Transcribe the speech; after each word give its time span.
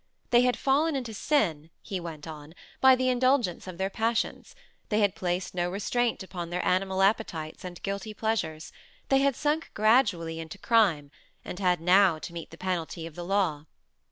They 0.31 0.41
had 0.41 0.57
fallen 0.57 0.95
into 0.95 1.13
sin, 1.13 1.69
he 1.79 1.99
went 1.99 2.25
on, 2.27 2.55
by 2.79 2.95
the 2.95 3.09
indulgence 3.09 3.67
of 3.67 3.77
their 3.77 3.91
passions; 3.91 4.55
they 4.89 4.99
had 4.99 5.13
placed 5.13 5.53
no 5.53 5.69
restraint 5.69 6.23
upon 6.23 6.49
their 6.49 6.65
animal 6.65 7.03
appetites 7.03 7.63
and 7.63 7.79
guilty 7.83 8.15
pleasures; 8.15 8.71
they 9.09 9.19
had 9.19 9.35
sunk 9.35 9.69
gradually 9.75 10.39
into 10.39 10.57
crime, 10.57 11.11
and 11.45 11.59
had 11.59 11.79
now 11.79 12.17
to 12.17 12.33
meet 12.33 12.49
the 12.49 12.57
penalty 12.57 13.05
of 13.05 13.13
the 13.13 13.23
law. 13.23 13.65